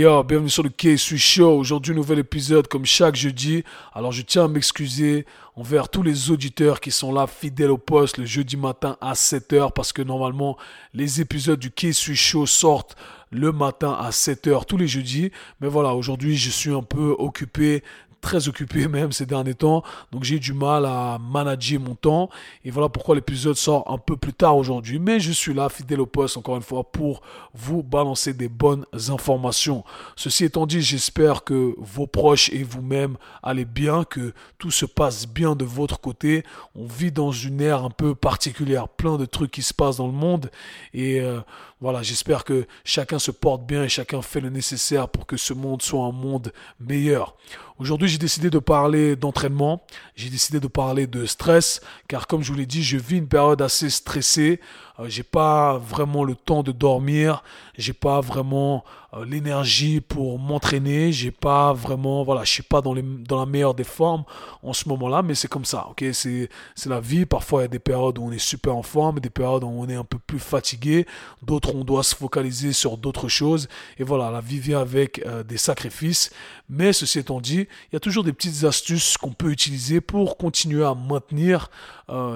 yo, 0.00 0.22
bienvenue 0.22 0.48
sur 0.48 0.62
le 0.62 0.70
K-Suis 0.70 1.18
Show. 1.18 1.58
Aujourd'hui, 1.58 1.94
nouvel 1.94 2.20
épisode 2.20 2.66
comme 2.68 2.86
chaque 2.86 3.16
jeudi. 3.16 3.64
Alors, 3.92 4.12
je 4.12 4.22
tiens 4.22 4.46
à 4.46 4.48
m'excuser 4.48 5.26
envers 5.56 5.90
tous 5.90 6.02
les 6.02 6.30
auditeurs 6.30 6.80
qui 6.80 6.90
sont 6.90 7.12
là 7.12 7.26
fidèles 7.26 7.70
au 7.70 7.76
poste 7.76 8.16
le 8.16 8.24
jeudi 8.24 8.56
matin 8.56 8.96
à 9.02 9.12
7h 9.12 9.72
parce 9.74 9.92
que 9.92 10.00
normalement, 10.00 10.56
les 10.94 11.20
épisodes 11.20 11.58
du 11.58 11.70
K-Suis 11.70 12.16
Show 12.16 12.46
sortent 12.46 12.96
le 13.30 13.52
matin 13.52 13.92
à 13.92 14.08
7h 14.08 14.64
tous 14.64 14.78
les 14.78 14.88
jeudis. 14.88 15.32
Mais 15.60 15.68
voilà, 15.68 15.94
aujourd'hui, 15.94 16.34
je 16.36 16.48
suis 16.48 16.72
un 16.72 16.82
peu 16.82 17.14
occupé 17.18 17.82
très 18.20 18.48
occupé 18.48 18.88
même 18.88 19.12
ces 19.12 19.26
derniers 19.26 19.54
temps, 19.54 19.82
donc 20.12 20.24
j'ai 20.24 20.38
du 20.38 20.52
mal 20.52 20.86
à 20.86 21.18
manager 21.18 21.80
mon 21.80 21.94
temps. 21.94 22.30
Et 22.64 22.70
voilà 22.70 22.88
pourquoi 22.88 23.14
l'épisode 23.14 23.56
sort 23.56 23.90
un 23.90 23.98
peu 23.98 24.16
plus 24.16 24.32
tard 24.32 24.56
aujourd'hui. 24.56 24.98
Mais 24.98 25.20
je 25.20 25.32
suis 25.32 25.54
là, 25.54 25.68
fidèle 25.68 26.00
au 26.00 26.06
poste, 26.06 26.36
encore 26.36 26.56
une 26.56 26.62
fois, 26.62 26.84
pour 26.84 27.22
vous 27.54 27.82
balancer 27.82 28.32
des 28.32 28.48
bonnes 28.48 28.84
informations. 29.08 29.84
Ceci 30.16 30.44
étant 30.44 30.66
dit, 30.66 30.82
j'espère 30.82 31.44
que 31.44 31.74
vos 31.78 32.06
proches 32.06 32.50
et 32.50 32.62
vous-même 32.62 33.16
allez 33.42 33.64
bien, 33.64 34.04
que 34.04 34.32
tout 34.58 34.70
se 34.70 34.86
passe 34.86 35.26
bien 35.26 35.56
de 35.56 35.64
votre 35.64 36.00
côté. 36.00 36.44
On 36.74 36.86
vit 36.86 37.12
dans 37.12 37.32
une 37.32 37.60
ère 37.60 37.84
un 37.84 37.90
peu 37.90 38.14
particulière, 38.14 38.88
plein 38.88 39.16
de 39.16 39.26
trucs 39.26 39.50
qui 39.50 39.62
se 39.62 39.74
passent 39.74 39.96
dans 39.96 40.06
le 40.06 40.12
monde. 40.12 40.50
Et 40.94 41.20
euh, 41.20 41.40
voilà, 41.80 42.02
j'espère 42.02 42.44
que 42.44 42.66
chacun 42.84 43.18
se 43.18 43.30
porte 43.30 43.64
bien 43.64 43.84
et 43.84 43.88
chacun 43.88 44.20
fait 44.20 44.40
le 44.40 44.50
nécessaire 44.50 45.08
pour 45.08 45.26
que 45.26 45.38
ce 45.38 45.54
monde 45.54 45.80
soit 45.80 46.04
un 46.04 46.12
monde 46.12 46.52
meilleur. 46.78 47.36
Aujourd'hui, 47.78 48.08
j'ai 48.10 48.18
décidé 48.18 48.50
de 48.50 48.58
parler 48.58 49.16
d'entraînement, 49.16 49.82
j'ai 50.14 50.28
décidé 50.28 50.60
de 50.60 50.66
parler 50.66 51.06
de 51.06 51.24
stress, 51.24 51.80
car 52.08 52.26
comme 52.26 52.42
je 52.42 52.52
vous 52.52 52.58
l'ai 52.58 52.66
dit, 52.66 52.82
je 52.82 52.98
vis 52.98 53.16
une 53.16 53.28
période 53.28 53.62
assez 53.62 53.88
stressée. 53.88 54.60
Euh, 54.98 55.06
j'ai 55.08 55.22
pas 55.22 55.78
vraiment 55.78 56.22
le 56.22 56.34
temps 56.34 56.62
de 56.62 56.72
dormir, 56.72 57.42
j'ai 57.80 57.92
pas 57.92 58.20
vraiment 58.20 58.84
euh, 59.14 59.24
l'énergie 59.24 60.00
pour 60.00 60.38
m'entraîner, 60.38 61.12
j'ai 61.12 61.30
pas 61.30 61.72
vraiment, 61.72 62.22
voilà, 62.22 62.44
je 62.44 62.50
suis 62.50 62.62
pas 62.62 62.80
dans, 62.80 62.94
les, 62.94 63.02
dans 63.02 63.38
la 63.38 63.46
meilleure 63.46 63.74
des 63.74 63.84
formes 63.84 64.24
en 64.62 64.72
ce 64.72 64.88
moment-là, 64.88 65.22
mais 65.22 65.34
c'est 65.34 65.48
comme 65.48 65.64
ça, 65.64 65.88
ok, 65.90 66.04
c'est, 66.12 66.48
la 66.86 67.00
vie. 67.00 67.26
Parfois, 67.26 67.62
il 67.62 67.64
y 67.64 67.66
a 67.66 67.68
des 67.68 67.78
périodes 67.78 68.18
où 68.18 68.24
on 68.24 68.32
est 68.32 68.38
super 68.38 68.76
en 68.76 68.82
forme, 68.82 69.20
des 69.20 69.30
périodes 69.30 69.64
où 69.64 69.68
on 69.68 69.88
est 69.88 69.94
un 69.94 70.04
peu 70.04 70.18
plus 70.18 70.38
fatigué, 70.38 71.06
d'autres 71.42 71.74
on 71.74 71.84
doit 71.84 72.02
se 72.02 72.14
focaliser 72.14 72.72
sur 72.72 72.96
d'autres 72.96 73.28
choses, 73.28 73.68
et 73.98 74.04
voilà, 74.04 74.30
la 74.30 74.40
vie 74.40 74.60
vient 74.60 74.80
avec 74.80 75.24
euh, 75.26 75.42
des 75.42 75.58
sacrifices. 75.58 76.30
Mais 76.68 76.92
ceci 76.92 77.18
étant 77.18 77.40
dit, 77.40 77.66
il 77.90 77.94
y 77.94 77.96
a 77.96 78.00
toujours 78.00 78.22
des 78.22 78.32
petites 78.32 78.64
astuces 78.64 79.16
qu'on 79.16 79.32
peut 79.32 79.50
utiliser 79.50 80.00
pour 80.00 80.36
continuer 80.36 80.84
à 80.84 80.94
maintenir 80.94 81.68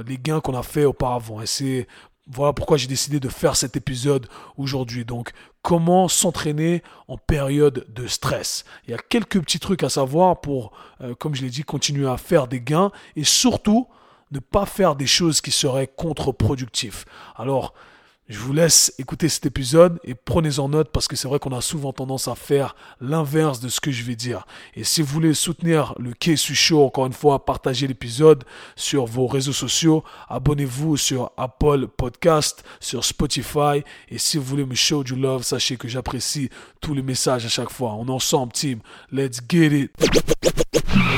les 0.07 0.19
gains 0.19 0.41
qu'on 0.41 0.57
a 0.57 0.63
fait 0.63 0.85
auparavant. 0.85 1.41
Et 1.41 1.47
c'est 1.47 1.89
voilà 2.27 2.53
pourquoi 2.53 2.77
j'ai 2.77 2.87
décidé 2.87 3.21
de 3.21 3.29
faire 3.29 3.55
cet 3.55 3.77
épisode 3.77 4.29
aujourd'hui. 4.57 5.05
Donc, 5.05 5.33
comment 5.63 6.09
s'entraîner 6.09 6.83
en 7.07 7.19
période 7.19 7.87
de 7.89 8.07
stress? 8.07 8.65
Il 8.87 8.93
y 8.93 8.95
a 8.95 8.99
quelques 8.99 9.41
petits 9.41 9.61
trucs 9.61 9.83
à 9.83 9.89
savoir 9.89 10.41
pour, 10.41 10.73
euh, 11.01 11.15
comme 11.15 11.35
je 11.35 11.43
l'ai 11.43 11.51
dit, 11.51 11.63
continuer 11.63 12.09
à 12.09 12.17
faire 12.17 12.47
des 12.47 12.61
gains 12.61 12.91
et 13.17 13.25
surtout 13.25 13.89
ne 14.31 14.39
pas 14.39 14.67
faire 14.67 14.97
des 14.97 15.07
choses 15.07 15.41
qui 15.41 15.51
seraient 15.51 15.87
contre-productives. 15.87 17.05
Alors, 17.37 17.75
je 18.29 18.39
vous 18.39 18.55
laisse 18.55 18.95
écouter 18.99 19.29
cet 19.29 19.45
épisode 19.45 20.01
et 20.03 20.15
prenez-en 20.15 20.71
note 20.71 20.91
parce 20.91 21.09
que 21.09 21.15
c'est 21.15 21.29
vrai 21.29 21.39
qu'on 21.39 21.55
a 21.55 21.61
souvent 21.61 21.93
tendance 21.93 22.27
à 22.27 22.35
faire 22.35 22.75
l'inverse 23.01 23.61
de 23.61 23.69
ce 23.69 23.81
que 23.81 23.91
je 23.91 24.03
vais 24.03 24.17
dire. 24.17 24.47
Et 24.75 24.83
si 24.83 25.03
vous 25.03 25.09
voulez 25.09 25.35
soutenir 25.35 25.95
le 25.99 26.13
KSU 26.15 26.55
Show, 26.55 26.85
encore 26.85 27.05
une 27.05 27.13
fois, 27.13 27.45
partagez 27.45 27.87
l'épisode 27.87 28.45
sur 28.77 29.05
vos 29.05 29.27
réseaux 29.27 29.53
sociaux, 29.53 30.05
abonnez-vous 30.31 30.97
sur 30.97 31.33
Apple 31.37 31.87
Podcast, 31.87 32.65
sur 32.81 33.05
Spotify. 33.05 33.85
Et 34.09 34.17
si 34.17 34.39
vous 34.39 34.45
voulez 34.45 34.65
me 34.65 34.75
show 34.75 35.05
du 35.05 35.17
love, 35.17 35.43
sachez 35.43 35.77
que 35.77 35.89
j'apprécie 35.89 36.49
tous 36.81 36.95
les 36.95 37.03
messages 37.03 37.45
à 37.45 37.51
chaque 37.51 37.71
fois. 37.71 37.93
On 37.93 38.07
est 38.07 38.11
ensemble, 38.11 38.53
team. 38.53 38.81
Let's 39.13 39.41
get 39.47 39.67
it. 39.67 39.93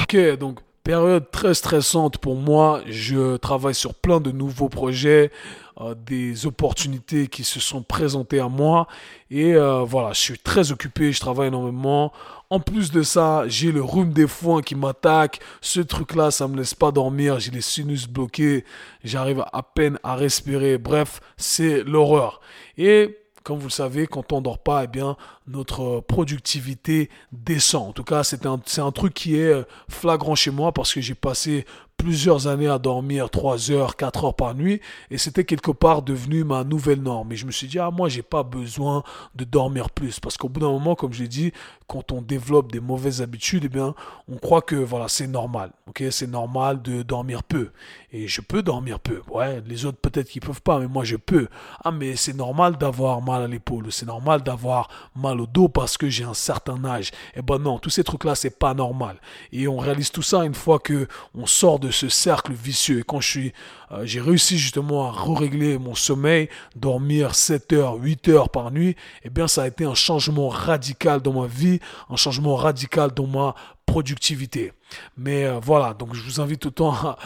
Ok, 0.03 0.39
donc 0.39 0.59
période 0.87 1.33
très 1.33 1.53
stressante 1.55 2.19
pour 2.19 2.37
moi. 2.37 2.81
Je 2.87 3.39
travaille 3.39 3.75
sur 3.75 3.93
plein 3.93 4.21
de 4.21 4.31
nouveaux 4.31 4.69
projets. 4.69 5.33
Euh, 5.79 5.95
des 5.95 6.47
opportunités 6.47 7.27
qui 7.27 7.45
se 7.45 7.61
sont 7.61 7.83
présentées 7.83 8.39
à 8.39 8.49
moi. 8.49 8.87
Et 9.31 9.55
euh, 9.55 9.83
voilà, 9.83 10.15
je 10.15 10.21
suis 10.21 10.39
très 10.39 10.73
occupé, 10.73 11.13
je 11.13 11.21
travaille 11.21 11.49
énormément. 11.49 12.15
En 12.49 12.61
plus 12.61 12.91
de 12.93 13.03
ça, 13.03 13.45
j'ai 13.49 13.73
le 13.73 13.83
rhume 13.83 14.13
des 14.13 14.27
foins 14.27 14.63
qui 14.63 14.75
m'attaque. 14.75 15.41
Ce 15.61 15.81
truc-là, 15.81 16.31
ça 16.31 16.49
me 16.49 16.57
laisse 16.57 16.73
pas 16.73 16.93
dormir. 16.93 17.41
J'ai 17.41 17.51
les 17.51 17.61
sinus 17.61 18.09
bloqués. 18.09 18.65
J'arrive 19.05 19.45
à 19.53 19.63
peine 19.63 19.99
à 20.03 20.15
respirer. 20.15 20.79
Bref, 20.79 21.21
c'est 21.37 21.83
l'horreur. 21.83 22.41
Et 22.79 23.19
comme 23.43 23.59
vous 23.59 23.67
le 23.67 23.71
savez, 23.71 24.07
quand 24.07 24.33
on 24.33 24.41
dort 24.41 24.59
pas, 24.59 24.85
eh 24.85 24.87
bien, 24.87 25.17
notre 25.47 26.01
productivité 26.01 27.11
descend. 27.33 27.91
En 27.91 27.93
tout 27.93 28.05
cas, 28.05 28.25
c'est 28.25 28.47
un, 28.47 28.61
un 28.79 28.93
truc 28.93 29.15
qui 29.15 29.37
est 29.37 29.65
flagrant 29.89 30.34
chez 30.34 30.51
moi 30.51 30.73
parce 30.73 30.93
que 30.93 31.01
j'ai 31.01 31.15
passé 31.15 31.65
plusieurs 31.97 32.47
années 32.47 32.69
à 32.69 32.79
dormir 32.79 33.31
3 33.31 33.71
heures, 33.71 33.97
4 33.97 34.25
heures 34.25 34.34
par 34.34 34.55
nuit 34.55 34.81
et 35.11 35.19
c'était 35.19 35.45
quelque 35.45 35.71
part 35.71 36.03
devenu 36.03 36.45
ma 36.45 36.65
nouvelle 36.65 37.03
norme. 37.03 37.33
Et 37.33 37.37
je 37.37 37.47
me 37.47 37.51
suis 37.51 37.67
dit, 37.67 37.79
ah, 37.79 37.91
moi, 37.91 38.09
j'ai 38.09 38.23
pas 38.23 38.43
besoin 38.43 39.03
de 39.34 39.45
dormir 39.45 39.91
plus 39.91 40.21
parce 40.21 40.37
qu'au 40.37 40.49
bout 40.49 40.61
d'un 40.61 40.71
moment, 40.71 40.95
comme 40.95 41.12
je 41.12 41.23
l'ai 41.23 41.29
dit, 41.29 41.53
quand 41.87 42.13
on 42.13 42.21
développe 42.21 42.73
des 42.73 42.81
mauvaises 42.81 43.23
habitudes, 43.23 43.65
eh 43.67 43.69
bien, 43.69 43.95
on 44.28 44.37
croit 44.37 44.63
que 44.63 44.77
voilà, 44.77 45.09
c'est 45.09 45.27
normal. 45.27 45.73
Ok, 45.87 46.03
c'est 46.11 46.27
normal 46.27 46.83
de 46.83 47.03
dormir 47.03 47.43
peu. 47.43 47.71
Et 48.13 48.28
je 48.28 48.41
peux 48.41 48.63
dormir 48.63 49.01
peu. 49.01 49.23
Ouais, 49.31 49.63
les 49.67 49.84
autres 49.84 49.99
peut-être 49.99 50.28
qu'ils 50.28 50.43
peuvent 50.43 50.63
pas, 50.63 50.78
mais 50.78 50.89
moi 50.89 51.05
je 51.05 51.17
peux. 51.17 51.49
Ah, 51.84 51.93
mais 51.93 52.17
c'est 52.17 52.34
normal 52.34 52.77
d'avoir 52.77 53.23
mal 53.23 53.43
à 53.43 53.47
l'épaule. 53.47 53.87
C'est 53.91 54.07
normal 54.07 54.43
d'avoir 54.43 54.89
mal 55.15 55.36
au 55.41 55.47
dos 55.47 55.69
parce 55.69 55.97
que 55.97 56.09
j'ai 56.09 56.25
un 56.25 56.35
certain 56.35 56.85
âge. 56.85 57.11
Eh 57.35 57.43
ben 57.43 57.59
non, 57.59 57.79
tous 57.79 57.91
ces 57.91 58.05
trucs-là, 58.05 58.35
c'est 58.35 58.59
pas 58.59 58.75
normal. 58.75 59.21
Et 59.53 59.69
on 59.69 59.79
réalise 59.79 60.11
tout 60.11 60.23
ça 60.23 60.45
une 60.45 60.55
fois 60.55 60.79
que 60.79 61.07
on 61.35 61.47
sort 61.47 61.79
de 61.79 61.91
ce 61.91 62.09
cercle 62.09 62.53
vicieux. 62.53 63.01
Et 63.01 63.03
quand 63.03 63.21
je 63.21 63.29
suis, 63.29 63.53
euh, 63.93 64.05
j'ai 64.05 64.21
réussi 64.21 64.59
justement 64.59 65.09
à 65.09 65.35
régler 65.35 65.79
mon 65.79 65.95
sommeil, 65.95 66.49
dormir 66.75 67.35
7 67.35 67.73
heures, 67.73 67.95
8 67.95 68.29
heures 68.29 68.49
par 68.51 68.71
nuit, 68.71 68.97
eh 69.23 69.31
bien 69.31 69.49
ça 69.49 69.63
a 69.63 69.69
été 69.69 69.85
un 69.85 69.95
changement 69.95 70.49
radical 70.49 71.21
dans 71.21 71.41
ma 71.41 71.47
vie, 71.47 71.81
un 72.11 72.17
changement 72.17 72.57
radical 72.57 73.13
dans 73.13 73.27
ma 73.27 73.55
productivité. 73.87 74.73
Mais 75.17 75.45
euh, 75.45 75.59
voilà, 75.63 75.95
donc 75.95 76.15
je 76.15 76.23
vous 76.23 76.41
invite 76.41 76.67
autant 76.67 76.93
à 76.93 77.19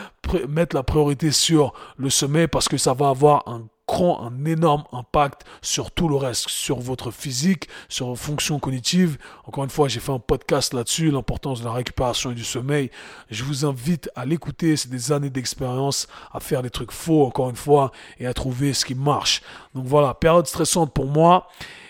mettre 0.48 0.76
la 0.76 0.82
priorité 0.82 1.30
sur 1.30 1.72
le 1.96 2.10
sommeil 2.10 2.46
parce 2.46 2.68
que 2.68 2.76
ça 2.76 2.94
va 2.94 3.08
avoir 3.08 3.48
un 3.48 3.66
un 3.98 4.44
énorme 4.44 4.84
impact 4.92 5.44
sur 5.62 5.90
tout 5.90 6.08
le 6.08 6.16
reste, 6.16 6.48
sur 6.48 6.78
votre 6.78 7.10
physique, 7.10 7.68
sur 7.88 8.06
vos 8.06 8.14
fonctions 8.14 8.58
cognitives. 8.58 9.18
Encore 9.44 9.64
une 9.64 9.70
fois, 9.70 9.88
j'ai 9.88 10.00
fait 10.00 10.12
un 10.12 10.18
podcast 10.18 10.74
là-dessus, 10.74 11.10
l'importance 11.10 11.60
de 11.60 11.64
la 11.64 11.72
récupération 11.72 12.30
et 12.30 12.34
du 12.34 12.44
sommeil. 12.44 12.90
Je 13.30 13.44
vous 13.44 13.64
invite 13.64 14.10
à 14.14 14.24
l'écouter, 14.24 14.76
c'est 14.76 14.90
des 14.90 15.12
années 15.12 15.30
d'expérience 15.30 16.06
à 16.32 16.40
faire 16.40 16.62
des 16.62 16.70
trucs 16.70 16.92
faux, 16.92 17.24
encore 17.26 17.50
une 17.50 17.56
fois, 17.56 17.90
et 18.18 18.26
à 18.26 18.34
trouver 18.34 18.72
ce 18.72 18.84
qui 18.84 18.94
marche. 18.94 19.42
Donc 19.74 19.86
voilà, 19.86 20.14
période 20.14 20.46
stressante 20.46 20.92
pour 20.92 21.06
moi. 21.06 21.48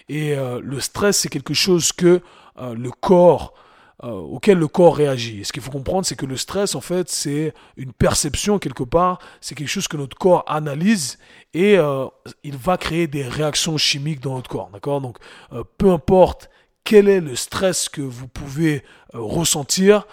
Et 0.08 0.34
euh, 0.34 0.60
le 0.62 0.80
stress, 0.80 1.18
c'est 1.18 1.28
quelque 1.28 1.54
chose 1.54 1.92
que 1.92 2.20
euh, 2.58 2.74
le 2.74 2.90
corps 2.90 3.54
euh, 4.02 4.12
auquel 4.12 4.58
le 4.58 4.66
corps 4.66 4.96
réagit. 4.96 5.40
Et 5.40 5.44
ce 5.44 5.52
qu'il 5.52 5.62
faut 5.62 5.70
comprendre, 5.70 6.06
c'est 6.06 6.16
que 6.16 6.24
le 6.24 6.38
stress, 6.38 6.74
en 6.74 6.80
fait, 6.80 7.10
c'est 7.10 7.52
une 7.76 7.92
perception 7.92 8.58
quelque 8.58 8.82
part, 8.82 9.18
c'est 9.42 9.54
quelque 9.54 9.68
chose 9.68 9.88
que 9.88 9.98
notre 9.98 10.16
corps 10.16 10.42
analyse 10.46 11.18
et 11.52 11.76
euh, 11.76 12.06
il 12.42 12.56
va 12.56 12.78
créer 12.78 13.06
des 13.08 13.24
réactions 13.24 13.76
chimiques 13.76 14.20
dans 14.20 14.36
notre 14.36 14.48
corps. 14.48 14.70
D'accord? 14.72 15.02
Donc, 15.02 15.18
euh, 15.52 15.64
peu 15.76 15.90
importe 15.90 16.48
quel 16.82 17.08
est 17.08 17.20
le 17.20 17.36
stress 17.36 17.90
que 17.90 18.00
vous 18.00 18.26
pouvez 18.26 18.82
ressentir, 19.12 20.06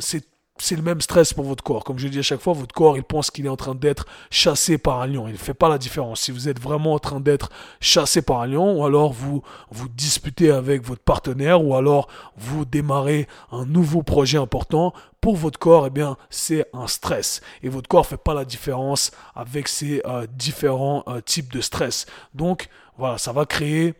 c'est 0.00 0.29
c'est 0.60 0.76
le 0.76 0.82
même 0.82 1.00
stress 1.00 1.32
pour 1.32 1.44
votre 1.44 1.64
corps. 1.64 1.84
Comme 1.84 1.98
je 1.98 2.08
dis 2.08 2.18
à 2.18 2.22
chaque 2.22 2.40
fois, 2.40 2.52
votre 2.52 2.74
corps, 2.74 2.96
il 2.96 3.02
pense 3.02 3.30
qu'il 3.30 3.46
est 3.46 3.50
en 3.50 3.56
train 3.56 3.74
d'être 3.74 4.06
chassé 4.30 4.78
par 4.78 5.00
un 5.00 5.06
lion. 5.06 5.26
Il 5.26 5.32
ne 5.32 5.38
fait 5.38 5.54
pas 5.54 5.68
la 5.68 5.78
différence. 5.78 6.20
Si 6.20 6.30
vous 6.30 6.48
êtes 6.48 6.60
vraiment 6.60 6.94
en 6.94 6.98
train 6.98 7.20
d'être 7.20 7.50
chassé 7.80 8.22
par 8.22 8.40
un 8.40 8.46
lion, 8.46 8.78
ou 8.78 8.84
alors 8.84 9.12
vous 9.12 9.42
vous 9.70 9.88
disputez 9.88 10.50
avec 10.50 10.84
votre 10.84 11.02
partenaire, 11.02 11.64
ou 11.64 11.74
alors 11.74 12.08
vous 12.36 12.64
démarrez 12.64 13.26
un 13.50 13.64
nouveau 13.64 14.02
projet 14.02 14.38
important, 14.38 14.92
pour 15.20 15.36
votre 15.36 15.58
corps, 15.58 15.86
eh 15.86 15.90
bien, 15.90 16.16
c'est 16.30 16.66
un 16.72 16.86
stress. 16.86 17.40
Et 17.62 17.68
votre 17.68 17.88
corps 17.88 18.04
ne 18.04 18.08
fait 18.08 18.16
pas 18.16 18.34
la 18.34 18.44
différence 18.44 19.10
avec 19.34 19.68
ces 19.68 20.00
euh, 20.06 20.26
différents 20.32 21.04
euh, 21.08 21.20
types 21.20 21.52
de 21.52 21.60
stress. 21.60 22.06
Donc, 22.34 22.68
voilà, 22.96 23.18
ça 23.18 23.32
va 23.32 23.44
créer, 23.44 23.94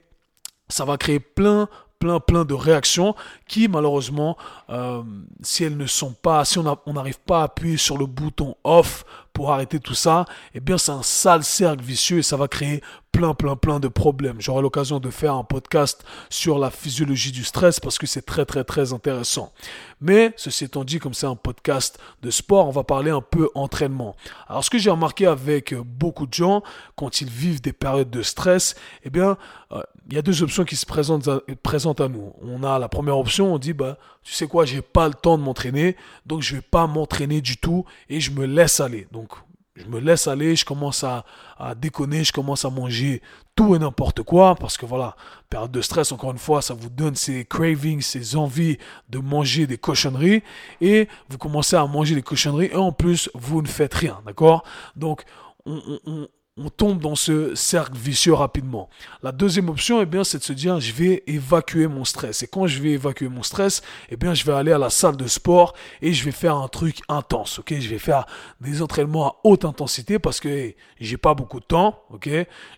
ça 0.69 0.84
va 0.84 0.96
créer 0.96 1.20
plein, 1.20 1.69
plein 2.00 2.19
plein 2.19 2.44
de 2.44 2.55
réactions 2.55 3.14
qui 3.47 3.69
malheureusement 3.69 4.37
euh, 4.70 5.02
si 5.43 5.62
elles 5.62 5.76
ne 5.76 5.87
sont 5.87 6.12
pas 6.12 6.44
si 6.44 6.58
on 6.58 6.93
n'arrive 6.93 7.20
pas 7.20 7.43
à 7.43 7.44
appuyer 7.44 7.76
sur 7.76 7.97
le 7.97 8.06
bouton 8.06 8.56
off 8.64 9.05
pour 9.32 9.52
arrêter 9.52 9.79
tout 9.79 9.94
ça, 9.94 10.25
eh 10.55 10.61
bien 10.61 10.76
c'est 10.76 10.93
un 10.93 11.02
sale 11.02 11.44
cercle 11.44 11.85
vicieux 11.85 12.19
et 12.19 12.23
ça 12.23 12.37
va 12.37 12.49
créer 12.49 12.82
plein, 13.12 13.34
plein, 13.34 13.56
plein 13.56 13.80
de 13.80 13.88
problèmes. 13.88 14.40
J'aurai 14.40 14.62
l'occasion 14.62 14.98
de 15.00 15.10
faire 15.10 15.34
un 15.34 15.44
podcast 15.44 16.04
sur 16.28 16.58
la 16.58 16.70
physiologie 16.70 17.32
du 17.32 17.44
stress 17.44 17.80
parce 17.80 17.98
que 17.98 18.06
c'est 18.06 18.22
très, 18.22 18.44
très, 18.44 18.64
très 18.64 18.92
intéressant. 18.92 19.52
Mais, 20.00 20.32
ceci 20.36 20.64
étant 20.64 20.84
dit, 20.84 20.98
comme 20.98 21.14
c'est 21.14 21.26
un 21.26 21.36
podcast 21.36 21.98
de 22.22 22.30
sport, 22.30 22.66
on 22.66 22.70
va 22.70 22.84
parler 22.84 23.10
un 23.10 23.20
peu 23.20 23.50
entraînement. 23.54 24.16
Alors, 24.48 24.64
ce 24.64 24.70
que 24.70 24.78
j'ai 24.78 24.90
remarqué 24.90 25.26
avec 25.26 25.74
beaucoup 25.74 26.26
de 26.26 26.34
gens, 26.34 26.62
quand 26.96 27.20
ils 27.20 27.28
vivent 27.28 27.60
des 27.60 27.72
périodes 27.72 28.10
de 28.10 28.22
stress, 28.22 28.74
eh 29.04 29.10
bien, 29.10 29.36
euh, 29.72 29.82
il 30.08 30.14
y 30.14 30.18
a 30.18 30.22
deux 30.22 30.42
options 30.42 30.64
qui 30.64 30.76
se 30.76 30.86
présentent 30.86 31.28
à, 31.28 31.40
présentent 31.62 32.00
à 32.00 32.08
nous. 32.08 32.32
On 32.42 32.62
a 32.64 32.78
la 32.78 32.88
première 32.88 33.18
option, 33.18 33.54
on 33.54 33.58
dit, 33.58 33.72
bah, 33.72 33.98
tu 34.22 34.32
sais 34.32 34.46
quoi, 34.46 34.64
j'ai 34.64 34.82
pas 34.82 35.08
le 35.08 35.14
temps 35.14 35.38
de 35.38 35.42
m'entraîner, 35.42 35.96
donc 36.26 36.42
je 36.42 36.56
vais 36.56 36.62
pas 36.62 36.86
m'entraîner 36.86 37.40
du 37.40 37.56
tout 37.56 37.84
et 38.08 38.20
je 38.20 38.30
me 38.30 38.46
laisse 38.46 38.80
aller. 38.80 39.06
Donc, 39.12 39.30
je 39.76 39.87
me 39.87 40.00
laisse 40.00 40.26
aller, 40.26 40.56
je 40.56 40.64
commence 40.64 41.05
à, 41.05 41.25
déconner, 41.76 42.25
je 42.25 42.32
commence 42.32 42.64
à 42.64 42.70
manger 42.70 43.22
tout 43.55 43.75
et 43.75 43.78
n'importe 43.78 44.22
quoi, 44.22 44.55
parce 44.55 44.76
que 44.76 44.87
voilà, 44.87 45.17
période 45.49 45.70
de 45.70 45.81
stress, 45.81 46.12
encore 46.12 46.32
une 46.32 46.38
fois, 46.38 46.62
ça 46.62 46.75
vous 46.75 46.90
donne 46.90 47.14
ces 47.14 47.44
cravings, 47.44 48.00
ces 48.00 48.37
envies 48.37 48.78
de 49.08 49.19
manger 49.19 49.67
des 49.67 49.78
cochonneries, 49.78 50.43
et 50.81 51.08
vous 51.28 51.38
commencez 51.38 51.76
à 51.76 51.87
manger 51.87 52.14
des 52.14 52.22
cochonneries, 52.22 52.70
et 52.72 52.76
en 52.76 52.93
plus, 52.93 53.31
vous 53.34 53.62
ne 53.62 53.69
faites 53.69 53.94
rien, 53.94 54.20
d'accord? 54.26 54.64
Donc, 54.96 55.25
on, 55.67 55.81
on 56.06 56.28
tombe 56.69 57.00
dans 57.00 57.14
ce 57.14 57.55
cercle 57.55 57.97
vicieux 57.97 58.35
rapidement. 58.35 58.91
La 59.23 59.32
deuxième 59.32 59.69
option, 59.69 60.02
eh 60.02 60.06
bien, 60.06 60.25
c'est 60.25 60.38
de 60.38 60.43
se 60.43 60.52
dire, 60.52 60.81
je 60.81 60.93
vais 60.93 61.23
évacuer 61.26 61.87
mon 61.87 62.05
stress. 62.05 62.43
Et 62.43 62.47
quand 62.47 62.67
je 62.67 62.82
vais 62.82 62.91
évacuer 62.91 63.29
mon 63.29 63.43
stress, 63.43 63.82
eh 64.11 64.17
bien, 64.17 64.35
je 64.35 64.44
vais 64.44 64.52
aller 64.52 64.73
à 64.73 64.79
la 64.79 64.91
salle 64.91 65.17
de 65.17 65.26
sport 65.26 65.75
et 66.02 66.12
je 66.12 66.25
vais 66.25 66.32
faire 66.32 66.56
un 66.56 66.69
truc 66.69 66.99
intense, 67.08 67.61
ok? 67.61 67.75
Je 67.79 67.88
vais 67.88 67.99
faire 67.99 68.26
des 68.61 68.82
entraînements 68.82 69.29
à 69.29 69.37
haute 69.44 69.64
intensité 69.64 70.19
parce 70.19 70.41
que 70.41 70.75
j'ai 71.00 71.17
pas 71.17 71.35
beaucoup 71.35 71.61
de 71.61 71.64
temps, 71.64 72.02
ok? 72.11 72.29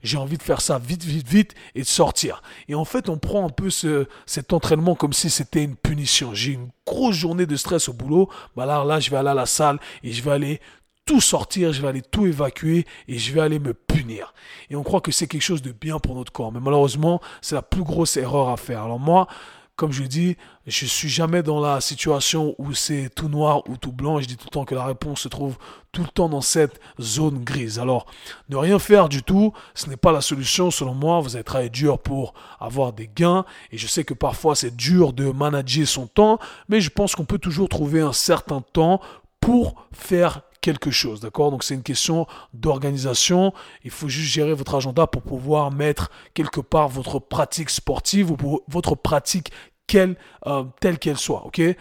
J'ai 0.02 0.16
envie 0.16 0.38
de 0.38 0.42
faire 0.42 0.60
ça 0.60 0.78
vite, 0.78 1.02
vite, 1.02 1.26
vite 1.26 1.54
et 1.74 1.80
de 1.80 1.86
sortir. 1.86 2.42
Et 2.68 2.74
en 2.74 2.84
fait, 2.84 3.08
on 3.08 3.18
prend 3.18 3.46
un 3.46 3.50
peu 3.50 3.70
ce, 3.70 4.06
cet 4.26 4.52
entraînement 4.52 4.94
comme 4.94 5.12
si 5.12 5.30
c'était 5.30 5.64
une 5.64 5.76
punition. 5.76 6.34
J'ai 6.34 6.52
une 6.52 6.68
grosse 6.86 7.16
journée 7.16 7.46
de 7.46 7.56
stress 7.56 7.88
au 7.88 7.92
boulot, 7.92 8.28
bah 8.54 8.66
là, 8.66 9.00
je 9.00 9.10
vais 9.10 9.16
aller 9.16 9.30
à 9.30 9.34
la 9.34 9.46
salle 9.46 9.78
et 10.02 10.12
je 10.12 10.22
vais 10.22 10.32
aller 10.32 10.60
tout 11.04 11.20
sortir, 11.20 11.72
je 11.72 11.82
vais 11.82 11.88
aller 11.88 12.02
tout 12.02 12.26
évacuer 12.26 12.86
et 13.08 13.18
je 13.18 13.32
vais 13.32 13.40
aller 13.40 13.58
me 13.58 13.74
punir. 13.74 14.34
Et 14.70 14.76
on 14.76 14.82
croit 14.82 15.00
que 15.00 15.12
c'est 15.12 15.26
quelque 15.26 15.42
chose 15.42 15.62
de 15.62 15.72
bien 15.72 15.98
pour 15.98 16.14
notre 16.14 16.32
corps. 16.32 16.52
Mais 16.52 16.60
malheureusement, 16.60 17.20
c'est 17.40 17.54
la 17.54 17.62
plus 17.62 17.82
grosse 17.82 18.16
erreur 18.16 18.48
à 18.48 18.56
faire. 18.56 18.82
Alors 18.82 19.00
moi, 19.00 19.26
comme 19.74 19.92
je 19.92 20.04
dis, 20.04 20.36
je 20.66 20.86
suis 20.86 21.08
jamais 21.08 21.42
dans 21.42 21.58
la 21.58 21.80
situation 21.80 22.54
où 22.58 22.72
c'est 22.74 23.10
tout 23.14 23.28
noir 23.28 23.68
ou 23.68 23.76
tout 23.76 23.90
blanc. 23.90 24.20
Je 24.20 24.26
dis 24.26 24.36
tout 24.36 24.46
le 24.46 24.50
temps 24.50 24.64
que 24.64 24.74
la 24.74 24.84
réponse 24.84 25.22
se 25.22 25.28
trouve 25.28 25.56
tout 25.92 26.02
le 26.02 26.08
temps 26.08 26.28
dans 26.28 26.40
cette 26.40 26.78
zone 27.00 27.42
grise. 27.42 27.78
Alors, 27.78 28.06
ne 28.48 28.56
rien 28.56 28.78
faire 28.78 29.08
du 29.08 29.22
tout, 29.22 29.52
ce 29.74 29.88
n'est 29.88 29.96
pas 29.96 30.12
la 30.12 30.20
solution 30.20 30.70
selon 30.70 30.94
moi. 30.94 31.20
Vous 31.20 31.36
allez 31.36 31.44
travailler 31.44 31.70
dur 31.70 31.98
pour 31.98 32.34
avoir 32.60 32.92
des 32.92 33.10
gains. 33.12 33.44
Et 33.72 33.78
je 33.78 33.86
sais 33.86 34.04
que 34.04 34.14
parfois 34.14 34.54
c'est 34.54 34.76
dur 34.76 35.12
de 35.12 35.32
manager 35.32 35.88
son 35.88 36.06
temps, 36.06 36.38
mais 36.68 36.80
je 36.80 36.90
pense 36.90 37.16
qu'on 37.16 37.24
peut 37.24 37.38
toujours 37.38 37.68
trouver 37.68 38.02
un 38.02 38.12
certain 38.12 38.60
temps 38.60 39.00
pour 39.42 39.74
faire 39.92 40.42
quelque 40.62 40.90
chose, 40.90 41.20
d'accord? 41.20 41.50
Donc 41.50 41.64
c'est 41.64 41.74
une 41.74 41.82
question 41.82 42.26
d'organisation. 42.54 43.52
Il 43.84 43.90
faut 43.90 44.08
juste 44.08 44.32
gérer 44.32 44.54
votre 44.54 44.74
agenda 44.74 45.06
pour 45.06 45.20
pouvoir 45.20 45.70
mettre 45.72 46.10
quelque 46.32 46.60
part 46.60 46.88
votre 46.88 47.18
pratique 47.18 47.68
sportive 47.68 48.30
ou 48.30 48.60
votre 48.68 48.94
pratique 48.94 49.50
quelle, 49.86 50.16
euh, 50.46 50.64
telle 50.80 50.98
qu'elle 50.98 51.18
soit, 51.18 51.44
ok? 51.44 51.58
Et 51.58 51.76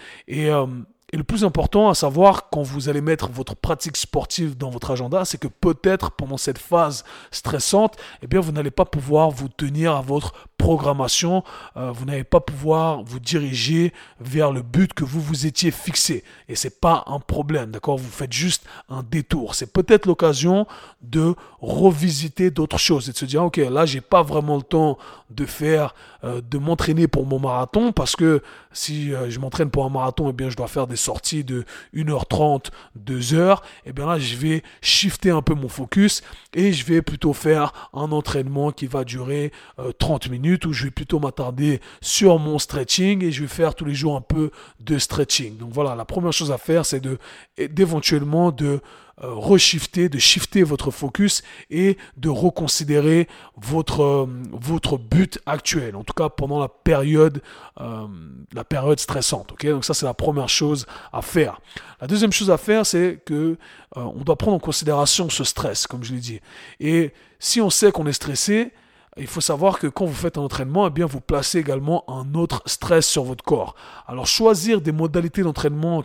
euh, 0.49 0.65
et 1.13 1.17
le 1.17 1.23
plus 1.23 1.43
important 1.43 1.89
à 1.89 1.95
savoir 1.95 2.49
quand 2.49 2.61
vous 2.61 2.87
allez 2.87 3.01
mettre 3.01 3.29
votre 3.29 3.55
pratique 3.55 3.97
sportive 3.97 4.57
dans 4.57 4.69
votre 4.69 4.91
agenda, 4.91 5.25
c'est 5.25 5.37
que 5.37 5.47
peut-être 5.47 6.11
pendant 6.11 6.37
cette 6.37 6.57
phase 6.57 7.03
stressante, 7.31 7.97
eh 8.21 8.27
bien 8.27 8.39
vous 8.39 8.51
n'allez 8.51 8.71
pas 8.71 8.85
pouvoir 8.85 9.29
vous 9.29 9.49
tenir 9.49 9.95
à 9.95 10.01
votre 10.01 10.33
programmation, 10.57 11.43
euh, 11.75 11.91
vous 11.91 12.05
n'allez 12.05 12.23
pas 12.23 12.39
pouvoir 12.39 13.03
vous 13.03 13.19
diriger 13.19 13.93
vers 14.19 14.51
le 14.51 14.61
but 14.61 14.93
que 14.93 15.03
vous 15.03 15.19
vous 15.19 15.45
étiez 15.45 15.71
fixé. 15.71 16.23
Et 16.47 16.55
c'est 16.55 16.79
pas 16.79 17.03
un 17.07 17.19
problème, 17.19 17.71
d'accord? 17.71 17.97
Vous 17.97 18.09
faites 18.09 18.31
juste 18.31 18.63
un 18.87 19.03
détour. 19.03 19.55
C'est 19.55 19.73
peut-être 19.73 20.05
l'occasion 20.05 20.67
de 21.01 21.35
revisiter 21.61 22.49
d'autres 22.49 22.79
choses 22.79 23.07
et 23.07 23.11
de 23.11 23.17
se 23.17 23.25
dire, 23.25 23.43
ok, 23.43 23.57
là 23.57 23.85
j'ai 23.85 24.01
pas 24.01 24.23
vraiment 24.23 24.57
le 24.57 24.63
temps 24.63 24.97
de 25.29 25.45
faire, 25.45 25.93
euh, 26.23 26.41
de 26.41 26.57
m'entraîner 26.57 27.07
pour 27.07 27.25
mon 27.25 27.39
marathon 27.39 27.91
parce 27.91 28.15
que 28.15 28.41
si 28.73 29.13
euh, 29.13 29.29
je 29.29 29.39
m'entraîne 29.39 29.69
pour 29.69 29.85
un 29.85 29.89
marathon, 29.89 30.29
eh 30.29 30.33
bien 30.33 30.49
je 30.49 30.57
dois 30.57 30.67
faire 30.67 30.87
des 30.87 30.95
sorties 30.95 31.43
de 31.43 31.63
1h30, 31.95 32.71
2h. 32.99 33.59
Et 33.85 33.93
bien 33.93 34.07
là, 34.07 34.17
je 34.17 34.35
vais 34.35 34.63
shifter 34.81 35.29
un 35.29 35.43
peu 35.43 35.53
mon 35.53 35.69
focus 35.69 36.23
et 36.53 36.73
je 36.73 36.85
vais 36.85 37.01
plutôt 37.01 37.33
faire 37.33 37.89
un 37.93 38.11
entraînement 38.11 38.71
qui 38.71 38.87
va 38.87 39.03
durer 39.03 39.51
30 39.99 40.29
minutes 40.29 40.65
où 40.65 40.73
je 40.73 40.85
vais 40.85 40.91
plutôt 40.91 41.19
m'attarder 41.19 41.79
sur 42.01 42.39
mon 42.39 42.57
stretching 42.59 43.23
et 43.23 43.31
je 43.31 43.41
vais 43.41 43.47
faire 43.47 43.75
tous 43.75 43.85
les 43.85 43.93
jours 43.93 44.15
un 44.15 44.21
peu 44.21 44.51
de 44.79 44.97
stretching. 44.97 45.57
Donc 45.57 45.71
voilà, 45.71 45.95
la 45.95 46.05
première 46.05 46.33
chose 46.33 46.51
à 46.51 46.57
faire, 46.57 46.85
c'est 46.85 47.01
de 47.01 47.19
d'éventuellement 47.57 48.51
de 48.51 48.65
euh, 48.65 48.79
reshifter, 49.27 50.09
de 50.09 50.19
shifter 50.19 50.63
votre 50.63 50.91
focus 50.91 51.43
et 51.69 51.97
de 52.17 52.29
reconsidérer 52.29 53.27
votre, 53.55 54.01
euh, 54.01 54.27
votre 54.51 54.97
but 54.97 55.39
actuel, 55.45 55.95
en 55.95 56.03
tout 56.03 56.13
cas 56.13 56.29
pendant 56.29 56.59
la 56.59 56.67
période, 56.67 57.41
euh, 57.79 58.07
la 58.53 58.63
période 58.63 58.99
stressante. 58.99 59.51
ok? 59.51 59.65
Donc 59.67 59.85
ça, 59.85 59.93
c'est 59.93 60.05
la 60.05 60.13
première 60.13 60.49
chose 60.49 60.85
à 61.13 61.21
faire. 61.21 61.61
La 61.99 62.07
deuxième 62.07 62.31
chose 62.31 62.49
à 62.49 62.57
faire, 62.57 62.85
c'est 62.85 63.19
que 63.25 63.57
on 63.95 64.23
doit 64.23 64.37
prendre 64.37 64.55
en 64.55 64.59
considération 64.59 65.29
ce 65.29 65.43
stress, 65.43 65.85
comme 65.85 66.03
je 66.03 66.13
l'ai 66.13 66.19
dit. 66.19 66.39
Et 66.79 67.13
si 67.39 67.59
on 67.59 67.69
sait 67.69 67.91
qu'on 67.91 68.07
est 68.07 68.13
stressé, 68.13 68.71
il 69.17 69.27
faut 69.27 69.41
savoir 69.41 69.77
que 69.77 69.87
quand 69.87 70.05
vous 70.05 70.13
faites 70.13 70.37
un 70.37 70.41
entraînement, 70.41 70.87
eh 70.87 70.89
bien, 70.89 71.05
vous 71.05 71.19
placez 71.19 71.59
également 71.59 72.05
un 72.09 72.33
autre 72.33 72.63
stress 72.65 73.05
sur 73.05 73.25
votre 73.25 73.43
corps. 73.43 73.75
Alors, 74.07 74.25
choisir 74.25 74.79
des 74.79 74.93
modalités 74.93 75.43
d'entraînement 75.43 76.01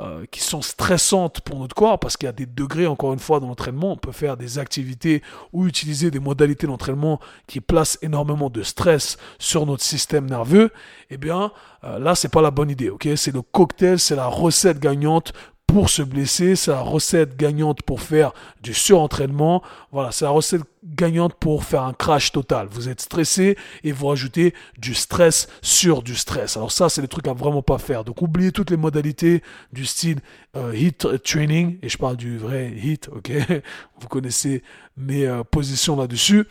euh, 0.00 0.24
qui 0.30 0.40
sont 0.40 0.62
stressantes 0.62 1.42
pour 1.42 1.58
notre 1.58 1.74
corps, 1.74 1.98
parce 1.98 2.16
qu'il 2.16 2.24
y 2.24 2.30
a 2.30 2.32
des 2.32 2.46
degrés, 2.46 2.86
encore 2.86 3.12
une 3.12 3.18
fois, 3.18 3.38
dans 3.38 3.48
l'entraînement. 3.48 3.92
On 3.92 3.96
peut 3.96 4.12
faire 4.12 4.38
des 4.38 4.58
activités 4.58 5.22
ou 5.52 5.66
utiliser 5.66 6.10
des 6.10 6.18
modalités 6.18 6.66
d'entraînement 6.66 7.20
qui 7.46 7.60
placent 7.60 7.98
énormément 8.00 8.48
de 8.48 8.62
stress 8.62 9.18
sur 9.38 9.66
notre 9.66 9.82
système 9.82 10.24
nerveux. 10.24 10.70
Eh 11.10 11.18
bien, 11.18 11.52
euh, 11.84 11.98
là, 11.98 12.14
c'est 12.14 12.30
pas 12.30 12.40
la 12.40 12.50
bonne 12.50 12.70
idée? 12.70 12.90
C'est 13.16 13.34
le 13.34 13.42
cocktail, 13.42 13.98
c'est 13.98 14.16
la 14.16 14.26
recette 14.26 14.78
gagnante 14.78 15.34
pour 15.66 15.90
se 15.90 16.02
blesser, 16.02 16.56
c'est 16.56 16.70
la 16.70 16.80
recette 16.80 17.36
gagnante 17.36 17.82
pour 17.82 18.00
faire 18.00 18.32
du 18.62 18.72
surentraînement. 18.72 19.62
Voilà, 19.92 20.12
c'est 20.12 20.24
la 20.24 20.30
recette 20.30 20.62
gagnante 20.84 21.34
pour 21.34 21.64
faire 21.64 21.82
un 21.82 21.92
crash 21.92 22.32
total. 22.32 22.68
Vous 22.70 22.88
êtes 22.88 23.00
stressé 23.00 23.58
et 23.82 23.92
vous 23.92 24.06
rajoutez 24.06 24.54
du 24.78 24.94
stress 24.94 25.48
sur 25.62 26.02
du 26.02 26.14
stress. 26.14 26.56
Alors 26.56 26.72
ça, 26.72 26.88
c'est 26.88 27.02
le 27.02 27.08
truc 27.08 27.26
à 27.26 27.32
vraiment 27.32 27.62
pas 27.62 27.78
faire. 27.78 28.04
Donc 28.04 28.22
oubliez 28.22 28.52
toutes 28.52 28.70
les 28.70 28.76
modalités 28.76 29.42
du 29.72 29.84
style 29.84 30.20
euh, 30.56 30.74
hit 30.74 31.22
training 31.22 31.78
et 31.82 31.88
je 31.88 31.98
parle 31.98 32.16
du 32.16 32.38
vrai 32.38 32.72
hit, 32.72 33.08
ok? 33.14 33.32
Vous 34.00 34.08
connaissez 34.08 34.62
mes 34.96 35.26
euh, 35.26 35.42
positions 35.42 35.96
là-dessus. 35.96 36.46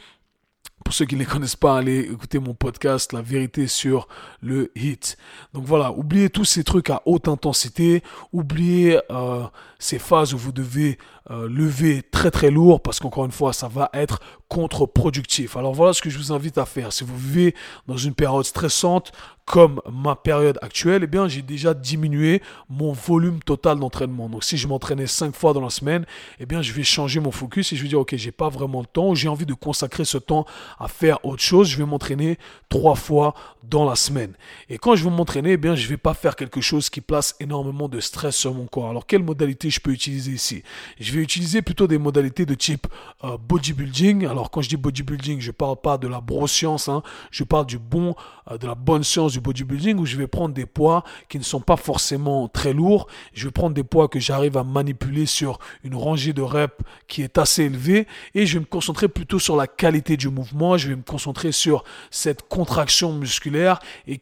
Pour 0.85 0.93
ceux 0.93 1.05
qui 1.05 1.15
ne 1.15 1.21
les 1.21 1.25
connaissent 1.25 1.55
pas, 1.55 1.79
allez 1.79 2.01
écouter 2.01 2.37
mon 2.37 2.53
podcast 2.53 3.11
La 3.11 3.23
vérité 3.23 3.65
sur 3.65 4.07
le 4.39 4.71
hit. 4.75 5.17
Donc 5.51 5.65
voilà, 5.65 5.91
oubliez 5.91 6.29
tous 6.29 6.45
ces 6.45 6.63
trucs 6.63 6.91
à 6.91 7.01
haute 7.05 7.27
intensité, 7.27 8.03
oubliez 8.31 8.99
euh, 9.09 9.45
ces 9.79 9.97
phases 9.97 10.35
où 10.35 10.37
vous 10.37 10.51
devez 10.51 10.99
euh, 11.31 11.49
lever 11.49 12.03
très 12.03 12.29
très 12.29 12.51
lourd 12.51 12.81
parce 12.81 12.99
qu'encore 12.99 13.25
une 13.25 13.31
fois, 13.31 13.51
ça 13.51 13.67
va 13.67 13.89
être 13.93 14.19
contre-productif. 14.47 15.57
Alors 15.57 15.73
voilà 15.73 15.93
ce 15.93 16.01
que 16.01 16.09
je 16.09 16.17
vous 16.17 16.31
invite 16.31 16.57
à 16.57 16.65
faire. 16.65 16.93
Si 16.93 17.03
vous 17.03 17.17
vivez 17.17 17.55
dans 17.87 17.97
une 17.97 18.13
période 18.13 18.45
stressante 18.45 19.11
comme 19.43 19.79
ma 19.91 20.15
période 20.15 20.57
actuelle, 20.61 21.03
eh 21.03 21.07
bien 21.07 21.27
j'ai 21.27 21.41
déjà 21.41 21.73
diminué 21.73 22.41
mon 22.69 22.93
volume 22.93 23.39
total 23.43 23.79
d'entraînement. 23.79 24.27
Donc 24.29 24.43
si 24.43 24.57
je 24.57 24.67
m'entraînais 24.67 25.07
5 25.07 25.35
fois 25.35 25.53
dans 25.53 25.61
la 25.61 25.69
semaine, 25.69 26.05
eh 26.39 26.45
bien 26.45 26.61
je 26.61 26.73
vais 26.73 26.83
changer 26.83 27.19
mon 27.19 27.31
focus 27.31 27.71
et 27.71 27.75
je 27.75 27.83
vais 27.83 27.89
dire 27.89 27.99
ok, 27.99 28.15
j'ai 28.15 28.31
pas 28.31 28.49
vraiment 28.49 28.79
le 28.79 28.87
temps, 28.87 29.13
j'ai 29.13 29.27
envie 29.27 29.45
de 29.45 29.53
consacrer 29.53 30.05
ce 30.05 30.17
temps 30.17 30.45
à 30.79 30.87
faire 30.87 31.23
autre 31.25 31.43
chose, 31.43 31.67
je 31.67 31.77
vais 31.77 31.85
m'entraîner 31.85 32.37
3 32.69 32.95
fois 32.95 33.35
dans 33.63 33.85
la 33.85 33.95
semaine. 33.95 34.33
Et 34.69 34.77
quand 34.77 34.95
je 34.95 35.03
vais 35.03 35.11
m'entraîner, 35.11 35.53
eh 35.53 35.57
bien 35.57 35.75
je 35.75 35.87
vais 35.87 35.97
pas 35.97 36.13
faire 36.13 36.35
quelque 36.35 36.61
chose 36.61 36.89
qui 36.89 37.01
place 37.01 37.35
énormément 37.39 37.87
de 37.87 37.99
stress 37.99 38.35
sur 38.35 38.53
mon 38.53 38.65
corps. 38.65 38.89
Alors 38.89 39.05
quelle 39.05 39.23
modalité 39.23 39.69
je 39.69 39.79
peux 39.79 39.91
utiliser 39.91 40.31
ici? 40.31 40.63
Je 40.99 41.11
vais 41.17 41.23
utiliser 41.23 41.61
plutôt 41.61 41.87
des 41.87 41.97
modalités 41.97 42.45
de 42.45 42.53
type 42.53 42.87
euh, 43.23 43.37
bodybuilding. 43.37 44.25
Alors 44.25 44.51
quand 44.51 44.61
je 44.61 44.69
dis 44.69 44.77
bodybuilding, 44.77 45.39
je 45.39 45.51
parle 45.51 45.77
pas 45.77 45.97
de 45.97 46.07
la 46.07 46.21
broscience, 46.21 46.89
hein, 46.89 47.03
je 47.31 47.43
parle 47.43 47.65
du 47.65 47.77
bon, 47.77 48.15
euh, 48.51 48.57
de 48.57 48.67
la 48.67 48.75
bonne 48.75 49.03
science 49.03 49.33
du 49.33 49.41
bodybuilding 49.41 49.97
où 49.97 50.05
je 50.05 50.17
vais 50.17 50.27
prendre 50.27 50.53
des 50.53 50.65
poids 50.65 51.03
qui 51.29 51.37
ne 51.37 51.43
sont 51.43 51.61
pas 51.61 51.77
forcément 51.77 52.47
très 52.47 52.73
lourds. 52.73 53.07
Je 53.33 53.45
vais 53.45 53.51
prendre 53.51 53.75
des 53.75 53.83
poids 53.83 54.07
que 54.07 54.19
j'arrive 54.19 54.57
à 54.57 54.63
manipuler 54.63 55.25
sur 55.25 55.59
une 55.83 55.95
rangée 55.95 56.33
de 56.33 56.41
reps 56.41 56.75
qui 57.07 57.21
est 57.21 57.37
assez 57.37 57.63
élevée 57.63 58.07
et 58.33 58.45
je 58.45 58.55
vais 58.55 58.61
me 58.61 58.65
concentrer 58.65 59.07
plutôt 59.07 59.39
sur 59.39 59.55
la 59.55 59.67
qualité 59.67 60.17
du 60.17 60.29
mouvement. 60.29 60.77
Je 60.77 60.89
vais 60.89 60.95
me 60.95 61.03
concentrer 61.03 61.51
sur 61.51 61.83
cette 62.11 62.47
contraction 62.47 63.13
musculaire 63.13 63.79
et 64.07 64.21